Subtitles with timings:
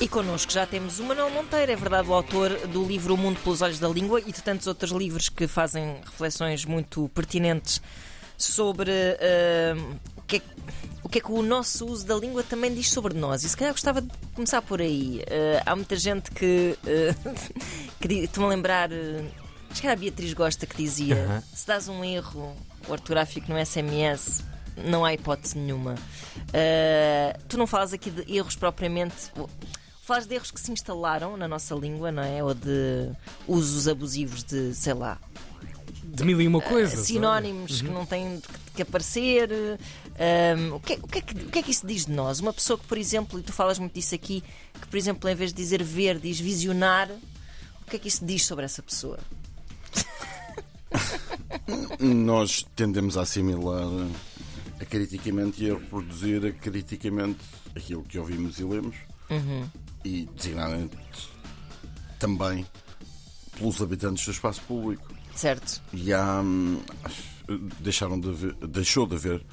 [0.00, 3.38] E connosco já temos o Manuel Monteiro, é verdade, o autor do livro O Mundo
[3.44, 7.82] pelos Olhos da Língua e de tantos outros livros que fazem reflexões muito pertinentes
[8.34, 10.42] sobre uh, o, que é,
[11.02, 13.44] o, que é, que o nosso uso da língua também diz sobre nós.
[13.44, 15.22] E se calhar gostava de começar por aí.
[15.28, 16.78] Uh, há muita gente que.
[16.82, 17.50] Uh,
[18.00, 18.88] que Estou-me a lembrar.
[19.70, 21.42] acho que era a Beatriz Gosta que dizia: -huh.
[21.54, 22.56] se dás um erro
[22.88, 24.42] ortográfico no SMS
[24.76, 25.94] não há hipótese nenhuma.
[25.94, 29.30] Uh, tu não falas aqui de erros propriamente.
[30.10, 32.42] Falas de erros que se instalaram na nossa língua, não é?
[32.42, 33.12] Ou de
[33.46, 35.20] usos abusivos de, sei lá.
[36.02, 36.98] De mil e uma coisas.
[36.98, 37.86] Uh, sinónimos uhum.
[37.86, 38.42] que não têm
[38.74, 39.48] que aparecer.
[39.52, 42.40] Um, o, que, o, que é que, o que é que isso diz de nós?
[42.40, 44.42] Uma pessoa que, por exemplo, e tu falas muito disso aqui,
[44.80, 47.08] que, por exemplo, em vez de dizer ver, diz visionar,
[47.82, 49.20] o que é que isso diz sobre essa pessoa?
[52.00, 53.86] Nós tendemos a assimilar
[54.80, 57.38] acriticamente e a reproduzir acriticamente
[57.76, 58.96] aquilo que ouvimos e lemos
[59.30, 59.68] uhum.
[60.04, 61.30] E designadamente
[62.18, 62.66] também
[63.58, 65.12] pelos habitantes do espaço público.
[65.34, 65.80] Certo.
[65.92, 66.40] E há.
[66.40, 66.80] Hum,
[67.80, 68.54] deixaram de haver.
[68.54, 69.44] Deixou de haver.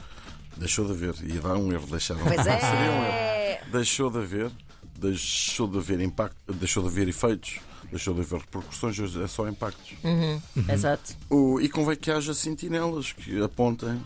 [0.58, 1.16] Deixou de haver.
[1.24, 1.88] Ia dar um erro.
[1.88, 2.60] Deixaram pois é.
[2.60, 3.72] Seria um erro.
[3.72, 4.52] Deixou de haver.
[5.00, 6.54] Deixou de haver impacto.
[6.54, 7.60] Deixou de haver efeitos.
[7.92, 8.98] Deixou de haver repercussões.
[9.16, 9.94] É só impactos.
[10.04, 10.42] Uhum.
[10.56, 10.72] Uhum.
[10.72, 11.16] Exato.
[11.30, 14.02] O, e convém que haja sentinelas que apontem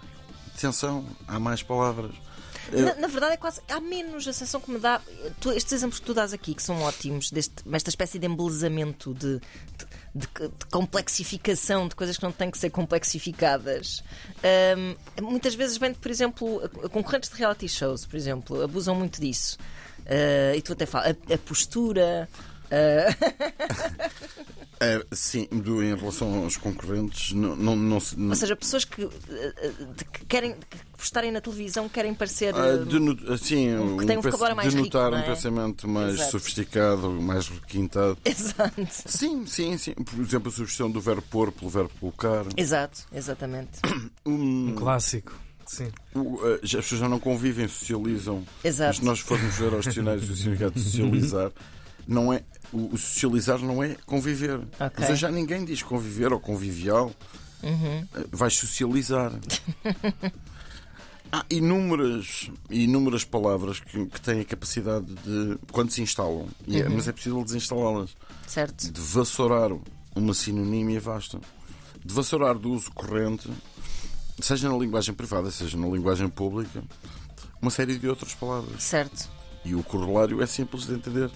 [0.56, 2.12] atenção, há mais palavras.
[2.72, 3.62] Na, na, verdade, é quase.
[3.70, 5.02] Há menos a sensação que me dá.
[5.40, 9.14] Tu, estes exemplos que tu dás aqui, que são ótimos, deste, esta espécie de embelezamento,
[9.14, 14.04] de, de, de, de complexificação de coisas que não têm que ser complexificadas,
[15.20, 19.58] um, muitas vezes vem, por exemplo, concorrentes de reality shows, por exemplo, abusam muito disso.
[20.02, 22.28] Uh, e tu até falas, a, a postura.
[22.72, 24.12] Uh...
[24.84, 28.30] É, sim, do, em relação aos concorrentes, não, não, não, não...
[28.30, 29.72] Ou seja, pessoas que, eh,
[30.12, 32.56] que querem que estarem na televisão querem parecer.
[32.56, 36.32] Ah, de, assim, um, que tem um vocabulário mais denotar rico, um pensamento mais Exato.
[36.32, 38.18] sofisticado, mais requintado.
[38.26, 38.88] Exato.
[39.06, 39.94] Sim, sim, sim.
[39.94, 42.46] Por exemplo, a substituição do verbo pôr pelo verbo colocar.
[42.58, 43.80] Exato, exatamente.
[44.24, 45.34] Um, um clássico.
[45.66, 45.92] Sim.
[46.16, 48.44] Eh, as pessoas já não convivem, socializam.
[48.64, 48.90] Exato.
[48.90, 51.52] Mas se nós formos ver aos dicionários do significado de socializar,
[52.08, 54.60] não é, o, o socializar não é conviver.
[54.80, 55.16] Okay.
[55.16, 57.12] Já ninguém diz conviver ou convivial.
[57.64, 58.08] Uhum.
[58.16, 59.32] Eh, vais socializar.
[61.34, 65.58] Há inúmeras, inúmeras palavras que, que, têm a capacidade de.
[65.72, 66.96] quando se instalam, é, uhum.
[66.96, 68.16] mas é possível desinstalá-las.
[68.46, 68.92] Certo.
[68.92, 69.72] De vassourar
[70.14, 71.40] uma sinonímia vasta.
[72.04, 73.50] De vassourar do uso corrente,
[74.42, 76.84] seja na linguagem privada, seja na linguagem pública,
[77.62, 78.84] uma série de outras palavras.
[78.84, 79.30] Certo.
[79.64, 81.32] E o corolário é simples de entender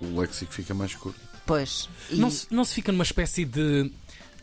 [0.00, 1.18] o léxico fica mais curto.
[1.46, 1.88] Pois.
[2.10, 2.16] E...
[2.16, 3.90] Não, se, não se fica numa espécie de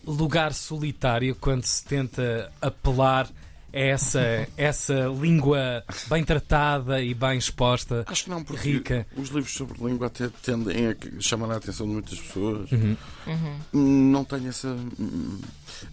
[0.06, 8.04] lugar solitário quando se tenta apelar a essa, essa língua bem tratada e bem exposta,
[8.08, 9.06] Acho que não, porque rica.
[9.18, 12.72] os livros sobre língua até tendem a chamar a atenção de muitas pessoas.
[12.72, 12.98] Uhum.
[13.28, 14.12] Uhum.
[14.12, 14.76] Não tenho essa.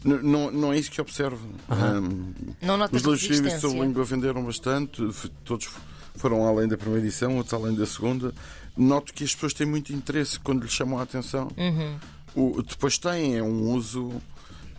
[0.04, 1.46] Não, não é isso que observo.
[1.68, 2.32] Uhum.
[2.62, 5.02] Um, os livros sobre língua venderam bastante,
[5.44, 5.68] todos
[6.14, 8.32] foram além da primeira edição, outros além da segunda
[8.76, 11.48] noto que as pessoas têm muito interesse quando lhes chamam a atenção.
[11.56, 11.98] Uhum.
[12.34, 14.20] O, depois têm é um uso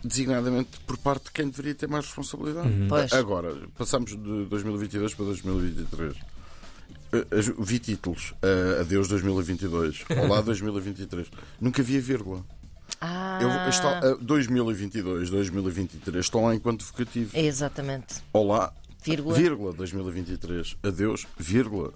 [0.04, 2.68] designadamente por parte de quem deveria ter mais responsabilidade.
[2.68, 2.88] Uhum.
[3.12, 6.16] Agora, passamos de 2022 para 2023.
[7.58, 11.28] Vi títulos uh, Adeus 2022, Olá 2023.
[11.60, 12.44] Nunca vi a vírgula.
[13.00, 13.38] Ah.
[13.40, 17.36] Eu, está, uh, 2022, 2023 estão lá enquanto vocativo.
[17.36, 18.16] Exatamente.
[18.32, 18.72] Olá,
[19.04, 19.34] vírgula.
[19.34, 20.76] vírgula 2023.
[20.82, 21.92] Adeus, vírgula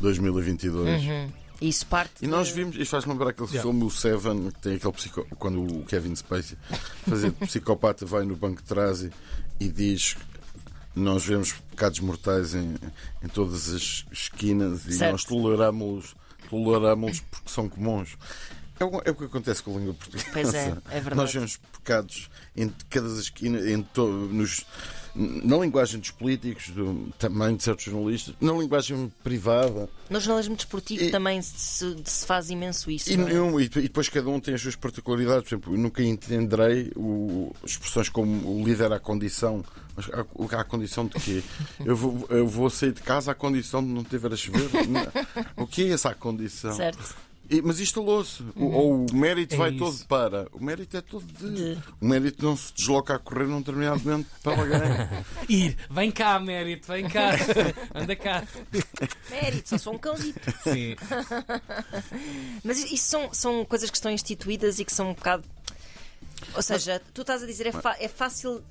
[0.00, 1.02] 2022.
[1.02, 1.32] Uhum.
[1.60, 2.24] Isso parte.
[2.24, 3.62] E nós vimos, isto faz-me lembrar aquele yeah.
[3.62, 5.26] filme, o Seven, que tem aquele psico...
[5.38, 6.56] quando o Kevin Spacey,
[7.08, 9.10] fazia psicopata, vai no banco de trás e,
[9.58, 10.16] e diz
[10.94, 12.74] nós vemos pecados mortais em,
[13.22, 15.12] em todas as esquinas e certo.
[15.12, 16.16] nós toleramos-los
[16.48, 18.16] toleramos porque são comuns.
[18.80, 20.26] É o, é o, que acontece com a língua portuguesa.
[20.32, 21.16] Pois é, é verdade.
[21.16, 24.64] Nós vemos pecados em cada esquina, em to, nos,
[25.14, 29.88] na linguagem dos políticos, do, também de certos jornalistas, na linguagem privada.
[30.08, 33.10] No jornalismo desportivo e, também se, se, faz imenso isso.
[33.10, 33.62] E, é?
[33.62, 35.42] e, depois cada um tem as suas particularidades.
[35.48, 39.64] Por exemplo, eu nunca entenderei o, expressões como o líder à condição.
[39.96, 41.42] Mas à, à condição de quê?
[41.84, 44.70] Eu vou, eu vou sair de casa à condição de não ter a chover?
[45.56, 46.72] o que é essa condição?
[46.72, 47.27] Certo.
[47.50, 48.42] E, mas instalou-se.
[48.54, 48.74] Uhum.
[48.74, 49.78] Ou o mérito é vai isso.
[49.78, 50.48] todo para.
[50.52, 51.74] O mérito é todo de...
[51.74, 51.82] de.
[52.00, 54.80] O mérito não se desloca a correr num determinado momento para alguém.
[55.48, 57.30] Ir, vem cá, mérito, vem cá.
[57.94, 58.44] Anda cá.
[59.30, 60.40] Mérito, só sou um cãozito.
[60.62, 60.94] Sim.
[62.62, 65.44] mas isso são, são coisas que estão instituídas e que são um bocado.
[66.54, 67.12] Ou seja, mas...
[67.14, 68.62] tu estás a dizer é, é fácil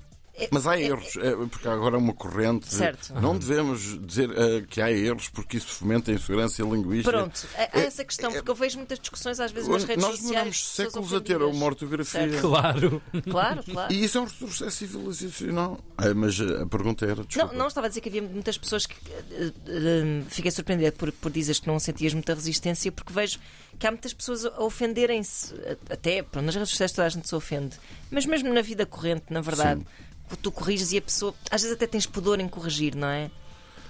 [0.52, 2.72] Mas há é- erros, é, porque agora é uma corrente.
[2.74, 3.14] Certo.
[3.20, 7.12] Não devemos dizer eh, que há erros porque isso fomenta a insegurança linguística.
[7.12, 10.12] Pronto, há há essa questão, porque eu vejo muitas discussões às vezes nas redes Nós
[10.12, 10.30] sociais.
[10.30, 12.30] demoramos pessoas séculos a ter uma ortografia.
[12.30, 12.42] Certo.
[12.42, 13.02] Claro.
[13.30, 13.94] Claro, claro.
[13.94, 15.80] E isso é um retrocesso civilizacional.
[15.98, 17.52] Ah, mas a pergunta era, desculpa.
[17.52, 18.96] Não, não, estava a dizer que havia muitas pessoas que.
[19.32, 23.40] eh, eh, fiquei surpreendida por, por dizeres que não sentias muita resistência, porque vejo
[23.80, 25.54] que há muitas pessoas a ofenderem-se.
[25.90, 27.78] Até, pronto, nas redes sociais toda a gente se ofende.
[28.10, 29.82] Mas mesmo na vida corrente, na verdade,
[30.36, 31.34] tu corriges e a pessoa.
[31.50, 33.32] Às vezes até tens pudor em corrigir, não é?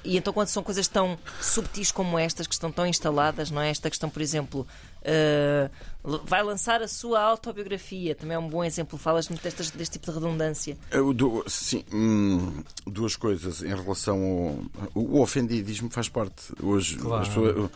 [0.04, 3.70] E então, quando são coisas tão subtis como estas, que estão tão instaladas, não é?
[3.70, 4.66] Esta questão, por exemplo,
[5.04, 5.70] eh,
[6.26, 8.98] vai lançar a sua autobiografia, também é um bom exemplo.
[8.98, 10.78] Falas muito destas, deste tipo de redundância.
[10.92, 14.22] Eu dou- sim, hum, duas coisas em relação
[14.94, 15.02] ao.
[15.02, 16.54] O ofendidismo faz parte.
[16.62, 17.22] Hoje, Claro.
[17.22, 17.70] as pessoas,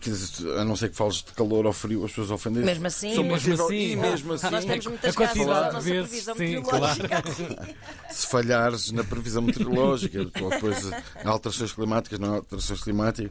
[0.00, 2.86] quer dizer, a não ser que fales de calor ou frio, as pessoas ofendem Mesmo
[2.86, 6.34] assim, São Mesmo assim, e mesmo assim, Nós temos muitas casas na nossa vezes, previsão
[6.36, 7.22] sim, meteorológica.
[8.10, 13.30] se falhares na previsão meteorológica, ou depois em alterações climáticas, não há alterações climáticas.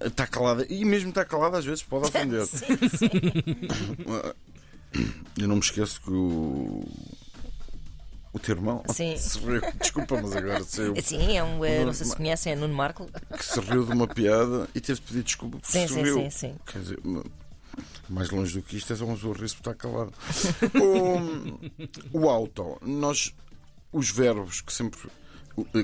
[0.00, 2.44] Está calada, e mesmo está calada às vezes pode ofender.
[2.48, 2.66] Sim,
[2.96, 3.10] sim.
[5.38, 6.86] Eu não me esqueço que o.
[8.32, 9.14] O teu irmão Sim.
[9.18, 11.64] se riu, desculpa, mas agora saiu, Sim, é um.
[11.64, 13.06] eh, Não sei se conhecem, é Nuno Marco.
[13.36, 16.02] que se riu de uma piada e teve de pedir desculpa porque Sim, se sim,
[16.02, 16.14] riu.
[16.14, 16.54] sim, sim.
[16.64, 16.98] Quer dizer,
[18.08, 20.12] mais longe do que isto é só um sorriso porque está calado.
[22.12, 23.34] o, o auto, nós,
[23.92, 25.00] os verbos que sempre,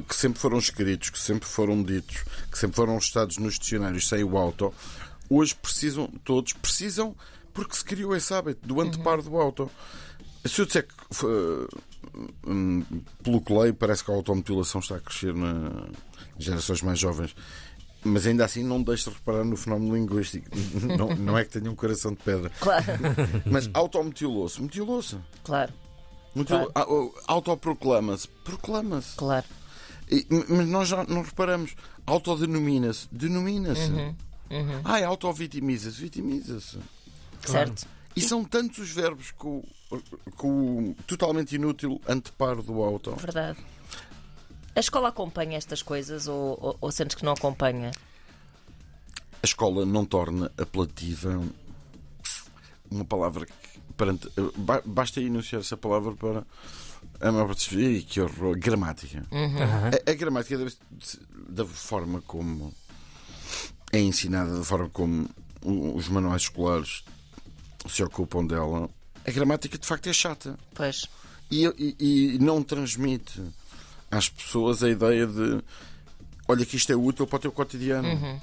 [0.09, 2.17] que sempre foram escritos, que sempre foram ditos,
[2.51, 4.73] que sempre foram estados nos dicionários sem o auto,
[5.31, 7.15] hoje precisam, todos precisam,
[7.53, 9.71] porque se criou esse hábito do anteparo do auto.
[10.45, 10.95] Se eu disser que,
[11.27, 11.67] eh,
[12.47, 12.85] hum,
[13.23, 15.89] pelo que leio, parece que a automutilação está a crescer nas
[16.39, 17.35] gerações mais jovens.
[18.05, 20.47] Mas ainda assim não deixe de reparar no fenómeno linguístico.
[20.97, 22.51] Não, não é que tenha um coração de pedra.
[22.61, 22.85] Claro,
[23.51, 24.63] Mas automutilou-se.
[24.63, 25.17] Mutilou-se.
[25.43, 25.73] claro,
[26.33, 28.29] Mutilou- oh, Autoproclama-se.
[28.45, 29.17] Proclama-se.
[29.17, 29.45] claro.
[30.11, 31.75] E- Mas nós já não reparamos.
[32.07, 33.09] Autodenomina-se.
[33.11, 33.91] Denomina-se.
[33.91, 36.01] Uhum, Ah, é autovitimiza-se.
[36.01, 36.79] Vitimiza-se.
[37.45, 37.87] Certo.
[38.15, 39.63] E são tantos os verbos com,
[40.37, 43.15] com o totalmente inútil anteparo do auto.
[43.17, 43.59] Verdade.
[44.75, 47.91] A escola acompanha estas coisas ou, ou, ou sentes que não acompanha?
[49.43, 51.43] A escola não torna apelativa
[52.91, 53.53] uma palavra que
[53.97, 56.45] perante, ba- basta enunciar essa palavra para
[57.21, 59.27] a maior parte das pessoas, "Ih, que horror, gramática.
[59.31, 60.75] A, a gramática deve
[61.49, 62.73] da forma como
[63.93, 65.29] é ensinada, da forma como
[65.65, 67.05] os manuais escolares
[67.89, 68.89] se ocupam dela.
[69.27, 71.07] A gramática de facto é chata Pois.
[71.51, 73.41] e, e- e não transmite
[74.11, 75.61] às pessoas a ideia de
[76.49, 78.41] olha que isto é útil para o teu cotidiano.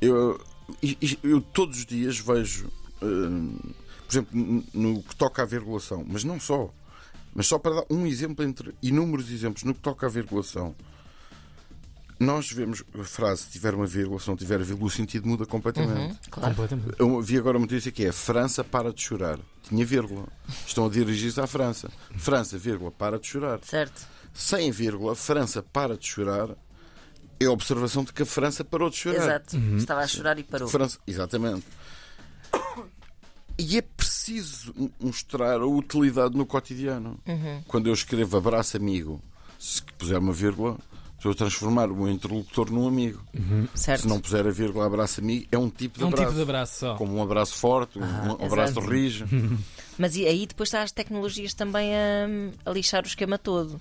[0.00, 0.40] Eu,
[0.82, 2.70] e- e- eu todos os dias vejo,
[3.02, 3.58] hum,
[4.06, 6.72] por exemplo, no que toca à virgulação, mas não só,
[7.36, 10.74] mas só para dar um exemplo entre inúmeros exemplos no que toca à virgulação.
[12.18, 15.44] Nós vemos a frase se tiver uma vírgula, se não tiver vírgula, o sentido muda
[15.44, 16.18] completamente.
[16.30, 16.54] Claro.
[16.54, 16.96] Completamente.
[16.98, 19.38] Eu vi agora uma notícia que é França para de chorar.
[19.68, 20.26] Tinha vírgula.
[20.66, 21.90] Estão a dirigir-se à França.
[22.16, 23.60] França, vírgula, para de chorar.
[23.62, 24.08] Certo.
[24.32, 26.56] Sem vírgula, França para de chorar.
[27.38, 29.22] É a observação de que a França parou de chorar.
[29.22, 29.58] Exato.
[29.76, 30.68] Estava a chorar e parou.
[30.68, 31.66] França, exatamente.
[33.58, 33.82] E é
[34.16, 37.18] preciso mostrar a utilidade no cotidiano.
[37.68, 39.20] Quando eu escrevo abraço amigo,
[39.58, 40.78] se puser uma vírgula,
[41.16, 43.22] estou a transformar o interlocutor num amigo.
[43.74, 44.02] Certo.
[44.02, 46.24] Se não puser a vírgula abraço amigo, é um tipo de É um abraço.
[46.28, 46.94] tipo de abraço só.
[46.96, 49.26] Como um abraço forte, um, um abraço rijo.
[49.98, 53.80] Mas aí depois está as tecnologias também a, a lixar o esquema todo.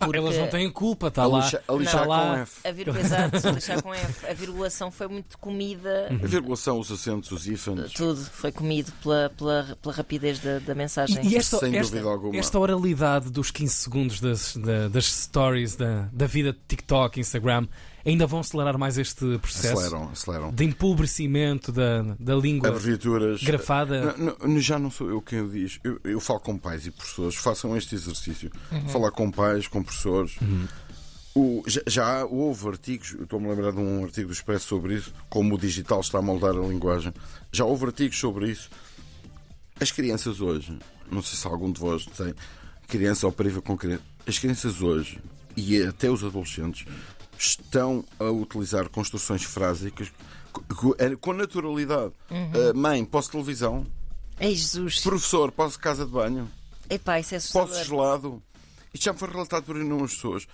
[0.00, 1.40] Ah, Porque- elas não têm culpa, está A lá.
[1.40, 2.34] lixa- a lixar com.
[2.36, 2.68] F.
[2.68, 4.26] A vírgula, exato, a lixar com F.
[4.26, 6.08] A virgulação foi muito comida.
[6.10, 7.92] A virgulação, os acentos, os hífenes.
[7.92, 11.24] Tudo foi comido pela, pela, pela rapidez da, da mensagem.
[11.26, 12.36] E esta, Sem esta, dúvida alguma.
[12.36, 17.66] esta oralidade dos 15 segundos das, da- das stories da, da vida de TikTok, Instagram,
[18.08, 20.50] ainda vão acelerar mais este processo Aceleram, aceleram.
[20.52, 23.42] de empobrecimento da, da língua Abreviaturas.
[23.42, 24.14] grafada.
[24.16, 25.78] Não, não, já não sou eu quem o diz.
[25.84, 27.34] Eu, eu falo com pais e professores.
[27.36, 28.50] Façam este exercício.
[28.72, 28.88] Uhum.
[28.88, 30.36] Falar com pais, com professores.
[31.34, 35.12] O- já, já houve artigos, estou-me a lembrar de um artigo do Expresso sobre isso,
[35.28, 37.12] como o digital está a moldar a linguagem.
[37.52, 38.68] Já houve artigos sobre isso.
[39.80, 40.76] As crianças hoje,
[41.12, 42.34] não sei se algum de vós tem
[42.88, 45.20] criança ou priva com criança, as crianças hoje
[45.56, 46.84] e até os adolescentes
[47.38, 50.12] estão a utilizar construções frásicas
[50.52, 52.12] co- com naturalidade.
[52.30, 52.70] Uhum.
[52.70, 53.86] Uh, mãe, posso televisão?
[54.40, 55.00] Jesus!
[55.00, 56.50] Professor, posso casa de banho?
[56.90, 58.42] Epá, isso é Posso gelado?
[58.92, 60.46] Isto já me foi relatado por inúmeras pessoas.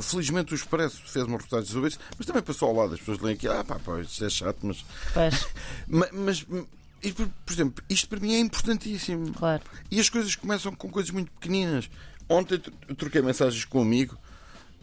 [0.00, 2.94] Felizmente o Expresso fez uma reportagem sobre isso, mas também passou ao lado.
[2.94, 4.84] As pessoas leem aqui, ah pá, pá isto é chato, mas
[6.12, 6.44] Mas,
[7.02, 9.32] e, por, exemplo, isto para mim é importantíssimo.
[9.32, 9.62] Claro.
[9.90, 11.88] E as coisas começam com coisas muito pequeninas.
[12.28, 12.58] Ontem
[12.96, 14.18] troquei mensagens com um amigo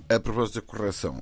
[0.10, 1.22] a propósito da correção.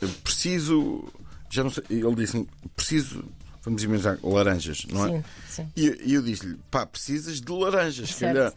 [0.00, 1.04] Eu preciso.
[1.50, 1.84] Já não sei.
[1.90, 3.24] Ele disse-me: preciso.
[3.62, 5.10] Vamos imaginar laranjas, não é?
[5.10, 5.72] Sim, sim.
[5.76, 8.34] E e eu disse-lhe: pá, precisas de laranjas, se Certo.
[8.34, 8.52] calhar.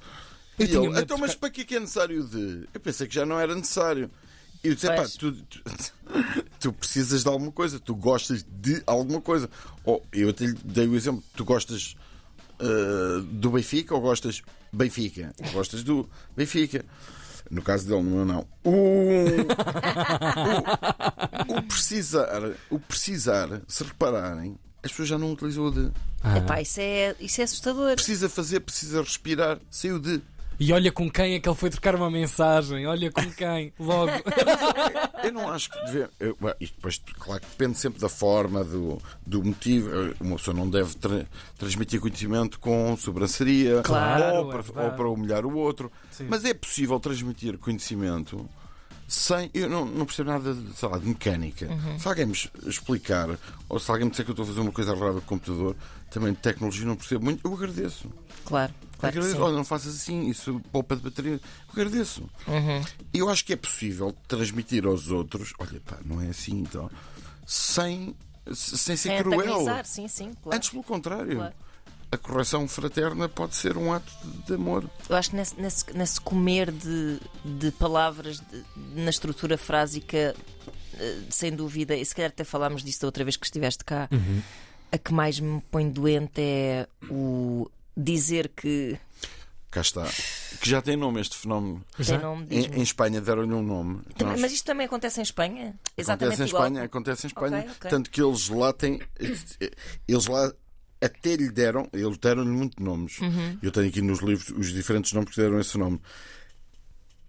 [0.59, 2.67] E Eu ele: então, mas para que é que é necessário de.
[2.73, 4.09] Eu pensei que já não era necessário.
[4.63, 5.63] E eu disse: pá, tu, tu,
[6.59, 9.49] tu precisas de alguma coisa, tu gostas de alguma coisa.
[9.83, 11.95] Ou eu até lhe dei o exemplo: tu gostas
[12.59, 15.33] uh, do Benfica ou gostas Benfica?
[15.51, 16.07] Gostas do
[16.37, 16.85] Benfica.
[17.49, 18.47] No caso dele, no meu não.
[18.63, 18.71] O,
[21.49, 25.91] o, o precisar, o precisar, se repararem, as pessoas já não utilizam o de.
[26.37, 27.95] Epá, isso é, isso é assustador.
[27.95, 30.21] Precisa fazer, precisa respirar, saiu de.
[30.63, 32.85] E olha com quem é que ele foi trocar uma mensagem.
[32.85, 33.73] Olha com quem.
[33.79, 34.11] Logo.
[35.23, 36.07] Eu não acho que deve.
[36.19, 39.89] eu- bem, Isto depois, claro que depende sempre da forma, do, do motivo.
[40.19, 41.25] Uma pessoa não deve tra-
[41.57, 44.87] transmitir conhecimento com sobranceria Claro, ou, é para, verdade.
[44.87, 45.91] ou para humilhar o outro.
[46.11, 46.27] Sim.
[46.29, 48.47] Mas é possível transmitir conhecimento
[49.07, 49.49] sem.
[49.53, 51.67] Eu não, não percebo nada de, lá, de mecânica.
[51.99, 52.33] Se alguém me
[52.67, 53.29] explicar,
[53.67, 55.21] ou se alguém me disser que eu estou a fazer uma coisa errada com o
[55.39, 55.75] computador,
[56.09, 58.11] também de tecnologia não percebo muito, eu agradeço.
[58.45, 59.41] Claro, claro agradeço.
[59.41, 61.33] Olha, não faças assim, isso poupa de bateria.
[61.33, 61.39] Eu
[61.73, 62.21] agradeço.
[62.47, 62.81] Uhum.
[63.13, 66.89] Eu acho que é possível transmitir aos outros, olha pá, não é assim então,
[67.45, 68.15] sem,
[68.53, 69.65] sem ser Sem cruel.
[69.83, 70.55] sim, sim, claro.
[70.57, 71.35] Antes, pelo contrário.
[71.35, 71.53] Claro.
[72.13, 74.83] A correção fraterna pode ser um ato de- de amor.
[75.07, 78.65] Eu acho que nesse, nesse, nesse comer de, de palavras de-
[79.01, 80.35] na estrutura frásica,
[80.99, 84.09] eh, sem dúvida, e se calhar até falámos disso da outra vez que estiveste cá,
[84.91, 88.97] a que mais me põe doente é o dizer que
[89.69, 90.03] Cá está.
[90.59, 91.81] Que já tem nome este fenómeno.
[91.97, 92.17] Já?
[92.17, 94.01] tem nome, Em, em Espanha deram-lhe um nome.
[94.17, 95.79] Também- Nós- Mas isto também acontece em Espanha?
[95.95, 96.63] Exatamente acontece em igual.
[96.67, 97.57] Espanha, acontece em Espanha.
[97.59, 97.89] Ok, ok.
[97.89, 98.99] Tanto que eles lá têm.
[100.07, 100.51] Eles lá
[100.99, 103.17] até lhe deram, eles deram-lhe muitos nomes.
[103.19, 103.57] Uhum.
[103.63, 106.01] Eu tenho aqui nos livros os diferentes nomes que deram esse nome.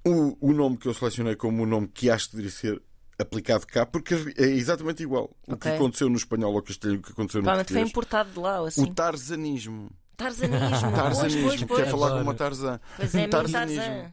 [0.04, 2.82] O, o nome que eu selecionei como o nome que acho que deveria ser
[3.20, 5.30] aplicado cá, porque é exatamente igual.
[5.46, 7.90] O que aconteceu no espanhol ou castelhano, o que aconteceu no Provavelmente foi português.
[7.90, 8.82] importado de lá, assim.
[8.82, 9.90] O tarzanismo.
[10.16, 10.92] Tarzanismo.
[10.92, 11.88] Tarzanismo, pois, pois, que pois.
[11.90, 12.20] falar Adoro.
[12.20, 12.80] como uma Tarzan.
[12.96, 13.82] Pois é, Tarzanismo.
[13.82, 14.12] Tarzan.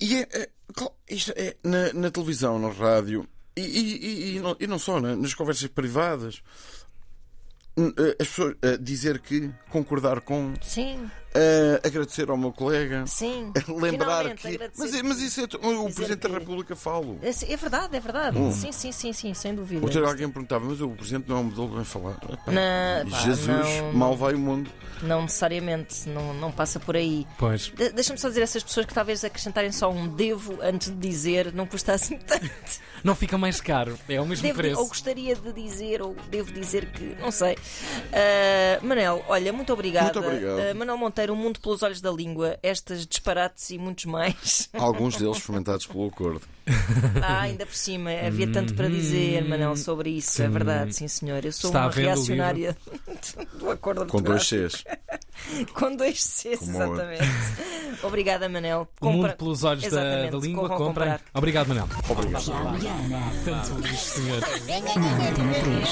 [0.00, 0.48] E é, é,
[1.08, 5.00] isto é na, na televisão, na rádio e, e- e- e não, e não só,
[5.00, 6.42] né, nas conversas privadas.
[7.78, 13.52] Eh, As pessoas eh, dizer que concordar com, Sim, eh, agradecer ao meu colega, sim.
[13.68, 14.58] lembrar que.
[14.76, 15.46] Mas, mas isso é.
[15.46, 17.18] t- O Dizer Presidente que- da República falo.
[17.22, 18.36] É, é verdade, é verdade.
[18.54, 19.82] Sim, sim, sim, sim, sem dúvida.
[19.84, 22.16] Outro dia alguém perguntava, mas o Presidente não é um modelo bem falar.
[22.46, 24.70] Na- Jesus, não- mal vai o mundo.
[25.02, 27.26] Não necessariamente, não, não passa por aí.
[27.38, 27.68] Pois.
[27.74, 30.96] De- Deixa-me só dizer a essas pessoas que talvez acrescentarem só um devo antes de
[30.96, 32.50] dizer, não custa assim tanto.
[33.02, 33.98] Não fica mais caro.
[34.06, 34.78] É o mesmo Devo, preço.
[34.78, 37.56] ou gostaria de dizer, ou devo dizer que, não sei.
[38.12, 40.12] Ah, Manel, olha, muito obrigada.
[40.20, 40.58] Muito obrigado.
[40.70, 44.68] Ah, Manuel Monteiro, O Mundo pelos Olhos da Língua, estas disparates e muitos mais.
[44.78, 46.42] Alguns deles fomentados pelo acordo.
[47.20, 50.40] Ah, ainda por cima, havia tanto para dizer, Manel, sobre isso.
[50.40, 50.52] É Sim.
[50.52, 51.44] verdade, sim senhor.
[51.44, 52.76] Eu sou Está uma reacionária
[53.58, 54.46] do acordo Com dois.
[54.46, 54.84] Cs.
[55.74, 57.22] Com dois Cs, Como exatamente.
[58.04, 58.86] Obrigada, Manel.
[59.00, 61.14] O mundo Compra- pelos olhos da, Exatamente, da língua, comprem.
[61.34, 61.88] Obrigado, Manel.
[62.08, 62.44] Obrigado.
[63.44, 64.42] Tanto isto, senhor.
[64.44, 65.88] Antena 3.